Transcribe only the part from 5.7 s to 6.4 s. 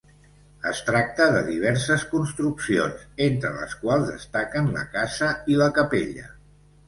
capella.